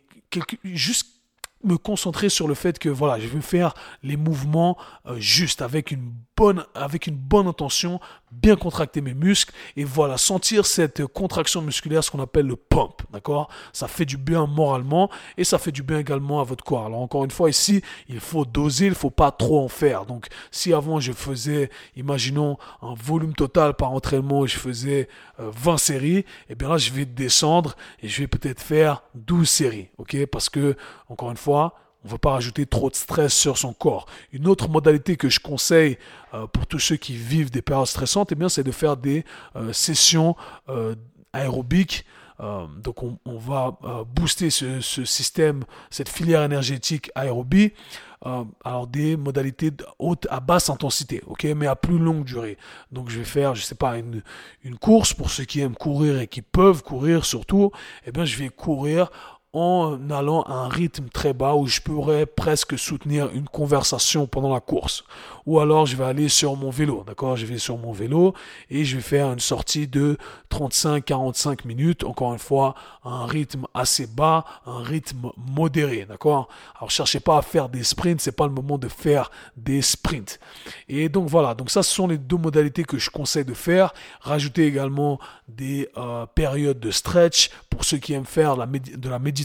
juste 0.64 1.13
me 1.64 1.78
concentrer 1.78 2.30
sur 2.30 2.48
le 2.48 2.54
fait 2.54 2.80
que 2.80 2.90
voilà, 2.90 3.20
je 3.20 3.28
vais 3.28 3.42
faire 3.42 3.74
les 4.04 4.18
mouvements 4.18 4.78
euh, 5.08 5.16
juste 5.20 5.62
avec 5.62 5.92
une 5.92 6.12
bonne 6.36 6.66
avec 6.74 7.08
une 7.08 7.16
bonne 7.16 7.48
intention, 7.48 8.00
bien 8.32 8.56
contracter 8.56 9.02
mes 9.02 9.14
muscles 9.14 9.54
et 9.76 9.84
voilà, 9.84 10.18
sentir 10.18 10.66
cette 10.66 11.06
contraction 11.06 11.62
musculaire 11.62 12.04
ce 12.04 12.12
qu'on 12.12 12.22
appelle 12.22 12.48
le 12.48 12.56
pump, 12.56 13.04
d'accord? 13.12 13.50
Ça 13.72 13.88
fait 13.88 14.06
du 14.06 14.18
bien 14.18 14.48
moralement 14.48 15.10
et 15.38 15.44
ça 15.44 15.60
fait 15.60 15.72
du 15.72 15.84
bien 15.84 16.00
également 16.00 16.42
à 16.42 16.44
votre 16.44 16.64
corps. 16.64 16.86
Alors 16.86 17.02
encore 17.02 17.24
une 17.24 17.32
fois 17.32 17.50
ici, 17.50 17.82
il 18.10 18.20
faut 18.20 18.46
doser, 18.46 18.88
il 18.88 18.96
faut 18.96 19.12
pas 19.12 19.32
trop 19.32 19.64
en 19.64 19.68
faire. 19.68 20.06
Donc 20.06 20.28
si 20.52 20.74
avant 20.74 21.00
je 21.00 21.12
faisais 21.12 21.70
imaginons 21.96 22.58
un 22.82 22.96
volume 22.96 23.34
total 23.34 23.76
par 23.76 23.92
entraînement, 23.92 24.46
je 24.46 24.58
faisais 24.58 25.08
20 25.38 25.74
euh, 25.74 25.78
séries, 25.78 26.18
et 26.18 26.26
eh 26.50 26.56
bien 26.56 26.70
là 26.70 26.78
je 26.78 26.92
vais 26.92 27.06
descendre 27.06 27.76
et 28.02 28.08
je 28.08 28.22
vais 28.22 28.28
peut-être 28.28 28.62
faire 28.62 29.04
12 29.16 29.48
séries, 29.48 29.90
OK? 29.98 30.26
Parce 30.26 30.50
que 30.50 30.76
encore 31.10 31.30
une 31.30 31.38
fois, 31.38 31.53
on 32.04 32.08
ne 32.08 32.12
veut 32.12 32.18
pas 32.18 32.32
rajouter 32.32 32.66
trop 32.66 32.90
de 32.90 32.96
stress 32.96 33.34
sur 33.34 33.58
son 33.58 33.74
corps. 33.74 34.08
Une 34.34 34.48
autre 34.48 34.70
modalité 34.70 35.16
que 35.16 35.30
je 35.30 35.40
conseille 35.40 35.98
euh, 36.34 36.48
pour 36.48 36.68
tous 36.68 36.80
ceux 36.80 36.98
qui 36.98 37.16
vivent 37.16 37.52
des 37.52 37.62
périodes 37.62 37.88
stressantes, 37.88 38.32
eh 38.32 38.50
c'est 38.50 38.64
de 38.64 38.72
faire 38.72 38.98
des 38.98 39.24
euh, 39.56 39.72
sessions 39.72 40.36
euh, 40.70 40.96
aérobiques. 41.32 42.06
donc 42.84 43.04
on, 43.04 43.38
va 43.38 43.78
booster 44.16 44.50
ce, 44.50 44.82
système, 45.06 45.64
cette 45.90 46.10
filière 46.10 46.44
énergétique 46.44 47.10
aérobie. 47.16 47.72
alors 48.66 48.88
des 48.88 49.16
modalités 49.16 49.72
haute 49.98 50.28
à 50.30 50.42
basse 50.42 50.70
intensité, 50.70 51.24
mais 51.56 51.68
à 51.68 51.76
plus 51.76 51.98
longue 51.98 52.26
durée. 52.26 52.58
Donc 52.92 53.10
je 53.10 53.20
vais 53.20 53.26
faire, 53.26 53.56
je 53.56 53.62
sais 53.62 53.76
pas, 53.76 53.98
une, 53.98 54.24
une 54.64 54.78
course 54.78 55.14
pour 55.14 55.30
ceux 55.30 55.46
qui 55.46 55.62
aiment 55.62 55.76
courir 55.76 56.20
et 56.20 56.28
qui 56.28 56.42
peuvent 56.42 56.84
courir 56.84 57.24
surtout. 57.24 57.72
Eh 58.06 58.12
bien, 58.12 58.26
je 58.26 58.36
vais 58.38 58.50
courir 58.50 59.10
en 59.54 60.10
allant 60.10 60.42
à 60.42 60.54
un 60.54 60.68
rythme 60.68 61.10
très 61.10 61.34
bas 61.34 61.54
où 61.54 61.68
je 61.68 61.80
pourrais 61.80 62.26
presque 62.26 62.78
soutenir 62.78 63.30
une 63.34 63.48
conversation 63.48 64.26
pendant 64.26 64.52
la 64.52 64.60
course. 64.60 65.04
Ou 65.46 65.60
alors 65.60 65.86
je 65.86 65.96
vais 65.96 66.06
aller 66.06 66.28
sur 66.28 66.56
mon 66.56 66.72
vélo, 66.72 67.04
d'accord? 67.06 67.36
Je 67.36 67.46
vais 67.46 67.60
sur 67.60 67.78
mon 67.78 67.92
vélo 67.92 68.34
et 68.72 68.84
je 68.84 68.96
vais 68.96 69.02
faire 69.02 69.32
une 69.32 69.40
sortie 69.40 69.88
de 69.88 70.18
35-45 70.50 71.68
minutes, 71.68 72.04
encore 72.04 72.34
une 72.34 72.40
fois, 72.40 72.74
un 73.04 73.26
rythme 73.26 73.68
assez 73.76 74.08
bas, 74.08 74.46
un 74.66 74.82
rythme 74.82 75.30
modéré, 75.38 76.06
d'accord? 76.06 76.48
Alors 76.78 76.90
cherchez 76.90 77.20
pas 77.20 77.38
à 77.38 77.42
faire 77.44 77.70
des 77.70 77.84
sprints, 77.84 78.22
c'est 78.22 78.32
pas 78.32 78.48
le 78.48 78.54
moment 78.54 78.80
de 78.80 78.88
faire 78.88 79.30
des 79.56 79.84
sprints. 79.84 80.40
Et 80.90 81.10
donc 81.10 81.28
voilà, 81.30 81.54
donc 81.54 81.70
ça 81.70 81.84
ce 81.84 81.94
sont 81.94 82.08
les 82.08 82.18
deux 82.18 82.38
modalités 82.38 82.86
que 82.86 82.98
je 82.98 83.12
conseille 83.12 83.46
de 83.46 83.54
faire. 83.54 83.94
Rajouter 84.22 84.66
également 84.66 85.20
des 85.48 85.90
euh, 85.98 86.26
périodes 86.26 86.80
de 86.80 86.90
stretch 86.90 87.52
pour 87.70 87.86
ceux 87.86 87.98
qui 87.98 88.14
aiment 88.14 88.26
faire 88.26 88.56
de 88.56 89.10
la 89.10 89.20
méditation, 89.20 89.43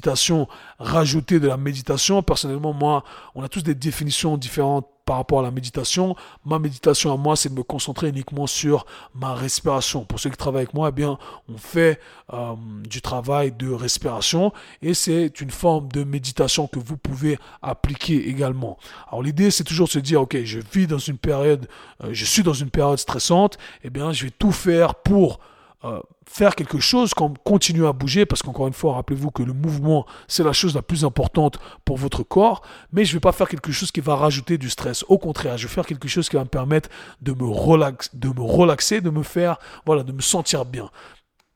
rajouter 0.79 1.41
de 1.41 1.49
la 1.49 1.57
méditation. 1.57 2.23
Personnellement, 2.23 2.73
moi, 2.73 3.05
on 3.35 3.43
a 3.43 3.49
tous 3.49 3.63
des 3.63 3.75
définitions 3.75 4.37
différentes 4.37 4.87
par 5.09 5.17
rapport 5.17 5.41
à 5.41 5.43
la 5.43 5.51
méditation. 5.51 6.17
Ma 6.45 6.59
méditation 6.59 7.11
à 7.11 7.17
moi, 7.17 7.35
c'est 7.35 7.49
de 7.49 7.55
me 7.55 7.63
concentrer 7.63 8.11
uniquement 8.11 8.47
sur 8.47 8.85
ma 9.15 9.35
respiration. 9.35 10.05
Pour 10.05 10.21
ceux 10.21 10.29
qui 10.29 10.37
travaillent 10.37 10.65
avec 10.65 10.75
moi, 10.75 10.91
eh 10.91 10.93
bien, 10.93 11.19
on 11.49 11.57
fait 11.57 11.99
euh, 12.35 12.55
du 12.87 13.01
travail 13.01 13.53
de 13.53 13.71
respiration 13.71 14.53
et 14.83 14.93
c'est 14.93 15.41
une 15.41 15.51
forme 15.51 15.89
de 15.89 16.05
méditation 16.05 16.67
que 16.67 16.79
vous 16.79 16.99
pouvez 16.99 17.39
appliquer 17.63 18.29
également. 18.29 18.77
Alors 19.09 19.23
l'idée, 19.23 19.51
c'est 19.51 19.65
toujours 19.65 19.87
de 19.87 19.93
se 19.93 19.99
dire, 19.99 20.21
ok, 20.21 20.37
je 20.45 20.61
vis 20.75 20.87
dans 20.87 20.99
une 20.99 21.17
période, 21.17 21.69
euh, 22.05 22.11
je 22.13 22.27
suis 22.27 22.43
dans 22.43 22.53
une 22.53 22.69
période 22.69 22.99
stressante, 22.99 23.57
eh 23.85 23.89
bien, 23.89 24.13
je 24.13 24.25
vais 24.25 24.33
tout 24.39 24.53
faire 24.53 24.95
pour 24.95 25.41
euh, 25.85 26.01
faire 26.27 26.57
quelque 26.57 26.81
chose, 26.81 27.15
comme 27.15 27.39
continuer 27.39 27.87
à 27.87 27.93
bouger, 27.93 28.27
parce 28.27 28.43
qu'encore 28.43 28.67
une 28.67 28.73
fois, 28.73 28.95
rappelez-vous 28.95 29.31
que 29.31 29.45
le 29.45 29.53
mouvement, 29.53 30.07
c'est 30.27 30.43
la 30.43 30.53
chose 30.53 30.75
la 30.75 30.83
plus 30.83 31.05
importante 31.05 31.61
pour 31.85 31.97
votre 31.97 32.23
corps, 32.25 32.63
mais 32.93 33.05
je 33.05 33.13
ne 33.13 33.15
vais 33.15 33.21
pas 33.21 33.33
faire 33.33 33.49
quelque 33.49 33.71
chose 33.71 33.93
qui 33.93 34.01
va 34.01 34.17
rajouter 34.17 34.59
du 34.59 34.71
stress. 34.71 35.05
Au 35.09 35.19
contraire, 35.19 35.57
je 35.57 35.69
vais 35.69 35.73
faire 35.73 35.87
quelque 35.87 36.09
chose 36.09 36.29
qui 36.29 36.37
va 36.37 36.43
me 36.43 36.49
permettre 36.49 36.89
de 37.23 37.33
me, 37.33 37.47
relax, 37.47 38.11
de 38.15 38.29
me 38.29 38.43
relaxer, 38.43 39.01
de 39.01 39.11
me 39.11 39.23
faire, 39.23 39.59
voilà, 39.87 40.03
de 40.03 40.13
me 40.13 40.21
sentir 40.21 40.65
bien 40.65 40.91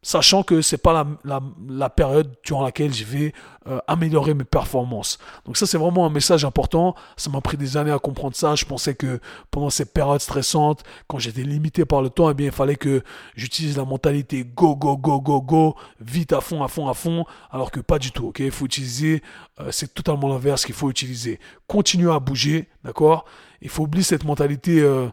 sachant 0.02 0.42
que 0.42 0.62
c'est 0.62 0.78
pas 0.78 1.06
la, 1.25 1.40
la, 1.68 1.88
période 1.88 2.35
durant 2.44 2.64
laquelle 2.64 2.92
je 2.92 3.04
vais 3.04 3.32
euh, 3.68 3.78
améliorer 3.87 4.35
mes 4.35 4.44
performances. 4.44 5.18
Donc 5.47 5.56
ça 5.56 5.64
c'est 5.64 5.78
vraiment 5.78 6.04
un 6.04 6.11
message 6.11 6.44
important. 6.44 6.97
Ça 7.16 7.30
m'a 7.30 7.40
pris 7.40 7.56
des 7.56 7.76
années 7.76 7.92
à 7.92 8.00
comprendre 8.00 8.35
ça. 8.35 8.56
Je 8.56 8.64
pensais 8.64 8.97
que 8.97 9.21
pendant 9.52 9.71
ces 9.71 9.85
périodes 9.85 10.21
stressantes, 10.21 10.82
quand 11.06 11.21
j'étais 11.21 11.42
limité 11.42 11.85
par 11.85 12.02
le 12.02 12.11
temps, 12.11 12.28
eh 12.28 12.35
bien 12.35 12.47
il 12.47 12.52
fallait 12.52 12.76
que 12.76 13.02
j'utilise 13.37 13.76
la 13.76 13.85
mentalité 13.85 14.44
go 14.44 14.75
go 14.75 14.97
go 14.97 15.21
go 15.21 15.40
go, 15.40 15.76
vite 16.00 16.32
à 16.32 16.40
fond 16.40 16.64
à 16.64 16.68
fond 16.68 16.88
à 16.88 16.94
fond, 16.94 17.25
alors 17.52 17.71
que 17.71 17.78
pas 17.78 18.00
du 18.00 18.11
tout. 18.11 18.28
Ok, 18.28 18.40
il 18.40 18.50
faut 18.50 18.66
utiliser, 18.66 19.23
euh, 19.61 19.68
c'est 19.71 19.94
totalement 19.94 20.28
l'inverse 20.28 20.66
qu'il 20.66 20.75
faut 20.75 20.90
utiliser. 20.90 21.38
Continuer 21.68 22.12
à 22.12 22.18
bouger, 22.18 22.68
d'accord? 22.85 23.25
Il 23.61 23.68
faut 23.68 23.85
oublier 23.85 24.02
cette 24.02 24.25
mentalité. 24.25 24.80
Euh, 24.80 25.09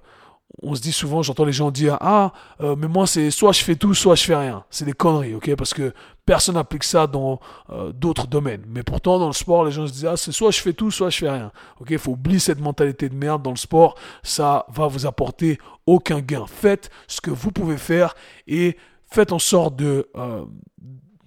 on 0.62 0.75
se 0.75 0.82
dit 0.82 0.91
souvent, 0.91 1.22
j'entends 1.22 1.46
les 1.46 1.53
gens 1.53 1.72
dire 1.72 1.98
Ah, 2.01 2.34
euh, 2.62 2.75
mais 2.75 2.88
moi, 2.88 3.08
c'est 3.08 3.32
soit 3.32 3.51
je 3.51 3.63
fais 3.63 3.75
tout, 3.75 3.94
soit 3.94 4.15
je 4.15 4.25
fais 4.25 4.36
rien. 4.36 4.63
C'est 4.70 4.86
des 4.86 4.94
conneries, 4.94 5.36
ok? 5.36 5.56
Parce 5.56 5.74
que 5.74 5.94
personne 6.25 6.56
n'applique 6.56 6.84
ça 6.84 7.08
dans 7.08 7.39
euh, 7.70 7.91
d'autres 7.91 8.27
domaines. 8.27 8.63
Mais 8.68 8.84
pourtant, 8.84 9.20
dans 9.20 9.27
le 9.27 9.34
sport, 9.34 9.63
les 9.63 9.72
gens 9.72 9.88
se 9.88 9.94
disent 9.94 10.06
Ah, 10.06 10.18
c'est 10.18 10.32
soit 10.32 10.51
je 10.51 10.60
fais 10.60 10.74
tout, 10.74 10.91
soit 10.91 11.10
je 11.10 11.20
fais 11.20 11.29
rien. 11.29 11.51
Ok? 11.79 11.88
Il 11.91 12.00
faut 12.00 12.12
oublier 12.12 12.39
cette 12.39 12.60
mentalité 12.60 13.10
de 13.10 13.15
merde 13.15 13.41
dans 13.41 13.51
le 13.51 13.58
sport. 13.58 13.96
Ça 14.24 14.65
va 14.70 14.88
vous 14.88 15.06
apporter 15.06 15.60
aucun 15.86 16.20
gain. 16.20 16.46
Faites 16.48 16.89
ce 17.08 17.22
que 17.22 17.32
vous 17.32 17.51
pouvez 17.51 17.77
faire 17.77 18.15
et 18.48 18.77
faites 19.06 19.32
en 19.32 19.39
sorte 19.39 19.75
de. 19.75 20.10
Euh, 20.15 20.46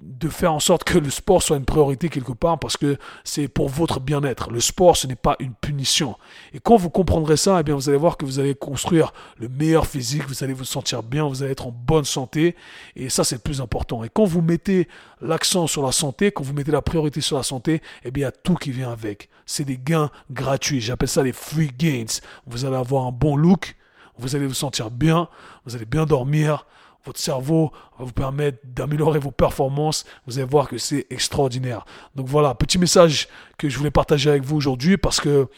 de 0.02 0.28
faire 0.28 0.52
en 0.52 0.58
sorte 0.58 0.82
que 0.82 0.98
le 0.98 1.10
sport 1.10 1.42
soit 1.42 1.56
une 1.56 1.64
priorité 1.64 2.08
quelque 2.08 2.32
part 2.32 2.58
parce 2.58 2.76
que 2.76 2.96
c'est 3.22 3.46
pour 3.46 3.68
votre 3.68 4.00
bien-être. 4.00 4.50
Le 4.50 4.60
sport, 4.60 4.96
ce 4.96 5.06
n'est 5.06 5.14
pas 5.14 5.36
une 5.38 5.54
punition. 5.54 6.16
Et 6.52 6.58
quand 6.58 6.76
vous 6.76 6.90
comprendrez 6.90 7.36
ça, 7.36 7.60
eh 7.60 7.62
bien, 7.62 7.76
vous 7.76 7.88
allez 7.88 7.98
voir 7.98 8.16
que 8.16 8.24
vous 8.24 8.40
allez 8.40 8.56
construire 8.56 9.12
le 9.36 9.48
meilleur 9.48 9.86
physique, 9.86 10.26
vous 10.26 10.42
allez 10.42 10.54
vous 10.54 10.64
sentir 10.64 11.04
bien, 11.04 11.24
vous 11.28 11.44
allez 11.44 11.52
être 11.52 11.68
en 11.68 11.70
bonne 11.70 12.04
santé. 12.04 12.56
Et 12.96 13.08
ça, 13.08 13.22
c'est 13.22 13.36
le 13.36 13.40
plus 13.40 13.60
important. 13.60 14.02
Et 14.02 14.08
quand 14.08 14.24
vous 14.24 14.42
mettez 14.42 14.88
l'accent 15.20 15.68
sur 15.68 15.84
la 15.84 15.92
santé, 15.92 16.32
quand 16.32 16.42
vous 16.42 16.52
mettez 16.52 16.72
la 16.72 16.82
priorité 16.82 17.20
sur 17.20 17.36
la 17.36 17.44
santé, 17.44 17.80
eh 18.04 18.10
bien, 18.10 18.22
il 18.22 18.24
y 18.24 18.28
a 18.28 18.32
tout 18.32 18.56
qui 18.56 18.72
vient 18.72 18.90
avec. 18.90 19.28
C'est 19.46 19.64
des 19.64 19.78
gains 19.78 20.10
gratuits. 20.32 20.80
J'appelle 20.80 21.08
ça 21.08 21.22
les 21.22 21.32
free 21.32 21.70
gains. 21.78 22.18
Vous 22.46 22.64
allez 22.64 22.76
avoir 22.76 23.06
un 23.06 23.12
bon 23.12 23.36
look, 23.36 23.76
vous 24.18 24.34
allez 24.34 24.46
vous 24.46 24.54
sentir 24.54 24.90
bien, 24.90 25.28
vous 25.64 25.76
allez 25.76 25.84
bien 25.84 26.06
dormir, 26.06 26.66
votre 27.04 27.20
cerveau 27.20 27.72
va 27.98 28.04
vous 28.04 28.12
permettre 28.12 28.58
d'améliorer 28.64 29.18
vos 29.18 29.30
performances. 29.30 30.04
Vous 30.26 30.38
allez 30.38 30.48
voir 30.48 30.68
que 30.68 30.78
c'est 30.78 31.06
extraordinaire. 31.10 31.84
Donc 32.14 32.28
voilà, 32.28 32.54
petit 32.54 32.78
message 32.78 33.28
que 33.58 33.68
je 33.68 33.78
voulais 33.78 33.90
partager 33.90 34.30
avec 34.30 34.44
vous 34.44 34.56
aujourd'hui 34.56 34.96
parce 34.96 35.20
que 35.20 35.48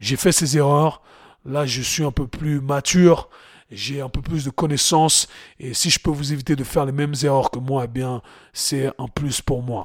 j'ai 0.00 0.16
fait 0.16 0.32
ces 0.32 0.56
erreurs. 0.56 1.02
Là, 1.44 1.66
je 1.66 1.82
suis 1.82 2.04
un 2.04 2.12
peu 2.12 2.26
plus 2.26 2.60
mature 2.60 3.28
j'ai 3.72 4.02
un 4.02 4.08
peu 4.08 4.20
plus 4.20 4.44
de 4.44 4.50
connaissances 4.50 5.28
et 5.58 5.74
si 5.74 5.90
je 5.90 5.98
peux 5.98 6.10
vous 6.10 6.32
éviter 6.32 6.54
de 6.56 6.62
faire 6.62 6.84
les 6.84 6.92
mêmes 6.92 7.14
erreurs 7.22 7.50
que 7.50 7.58
moi, 7.58 7.84
eh 7.86 7.88
bien, 7.88 8.22
c'est 8.52 8.88
un 8.98 9.08
plus 9.08 9.40
pour 9.40 9.62
moi. 9.62 9.84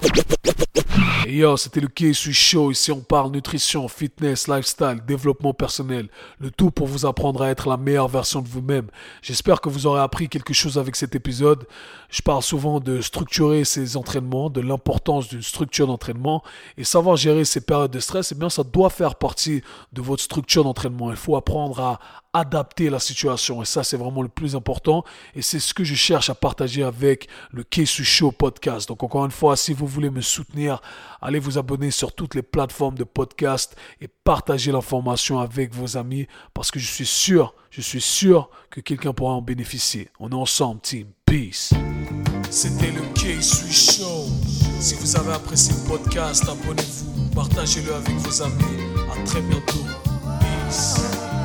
Et 1.28 1.36
yo, 1.36 1.58
c'était 1.58 1.82
le 1.82 1.90
KSU 1.90 2.32
Show. 2.32 2.72
Ici, 2.72 2.92
on 2.92 3.02
parle 3.02 3.32
nutrition, 3.32 3.88
fitness, 3.90 4.48
lifestyle, 4.48 5.02
développement 5.06 5.54
personnel. 5.54 6.08
Le 6.40 6.52
tout 6.52 6.72
pour 6.72 6.88
vous 6.88 7.06
apprendre 7.06 7.42
à 7.42 7.50
être 7.50 7.68
la 7.68 7.76
meilleure 7.76 8.08
version 8.08 8.42
de 8.42 8.48
vous-même. 8.48 8.88
J'espère 9.22 9.60
que 9.60 9.68
vous 9.68 9.88
aurez 9.88 10.00
appris 10.00 10.30
quelque 10.30 10.54
chose 10.54 10.78
avec 10.78 10.96
cet 10.96 11.16
épisode. 11.16 11.68
Je 12.10 12.22
parle 12.22 12.42
souvent 12.42 12.80
de 12.80 13.02
structurer 13.02 13.66
ses 13.66 13.98
entraînements, 13.98 14.50
de 14.50 14.62
l'importance 14.62 15.28
d'une 15.28 15.42
structure 15.42 15.88
d'entraînement 15.88 16.44
et 16.78 16.86
savoir 16.86 17.18
gérer 17.18 17.44
ces 17.44 17.60
périodes 17.60 17.92
de 17.92 18.00
stress. 18.00 18.32
Eh 18.32 18.36
bien, 18.36 18.50
ça 18.50 18.64
doit 18.64 18.90
faire 18.90 19.16
partie 19.16 19.62
de 19.92 20.02
votre 20.02 20.24
structure 20.24 20.64
d'entraînement. 20.64 21.12
Il 21.12 21.18
faut 21.18 21.36
apprendre 21.36 21.82
à 21.82 22.00
adapter 22.34 22.90
la 22.90 23.00
situation. 23.00 23.62
Et 23.62 23.66
ça, 23.66 23.84
c'est 23.84 23.98
vraiment 23.98 24.22
le 24.22 24.30
plus 24.30 24.56
important. 24.56 25.04
Et 25.36 25.42
c'est 25.42 25.60
ce 25.60 25.74
que 25.74 25.84
je 25.84 25.96
cherche 25.96 26.30
à 26.30 26.36
partager 26.36 26.84
avec 26.84 27.28
le 27.52 27.64
Kesu 27.64 28.06
Show 28.06 28.32
podcast. 28.32 28.88
Donc, 28.88 29.04
encore 29.04 29.26
une 29.26 29.32
fois, 29.32 29.56
si 29.56 29.74
vous 29.74 29.88
voulez 29.88 30.10
me 30.10 30.22
soutenir, 30.22 30.82
allez 31.22 31.40
vous 31.40 31.58
abonner 31.58 31.92
sur 31.92 32.14
toutes 32.14 32.36
les 32.36 32.42
plateformes 32.42 32.98
de 32.98 33.04
podcast 33.04 33.76
et 34.02 34.08
partagez 34.08 34.72
l'information 34.72 35.40
avec 35.40 35.74
vos 35.74 35.98
amis 35.98 36.28
parce 36.54 36.72
que 36.72 36.80
je 36.80 36.92
suis 36.92 37.06
sûr, 37.06 37.56
je 37.70 37.82
suis 37.82 38.02
sûr 38.02 38.50
que 38.70 38.82
quelqu'un 38.82 39.14
pourra 39.14 39.34
en 39.34 39.42
bénéficier. 39.42 40.10
On 40.20 40.30
est 40.30 40.36
ensemble, 40.36 40.82
team. 40.82 41.08
Peace. 41.26 41.74
C'était 42.50 42.92
le 42.92 43.02
K-Sui 43.14 43.74
Show. 43.74 44.28
Si 44.80 44.96
vous 44.96 45.18
avez 45.18 45.34
apprécié 45.34 45.76
le 45.76 45.90
podcast, 45.90 46.44
abonnez-vous, 46.48 47.30
partagez-le 47.36 47.94
avec 47.94 48.16
vos 48.16 48.42
amis. 48.42 48.64
À 49.12 49.24
très 49.26 49.42
bientôt. 49.42 49.84
Peace. 50.40 51.37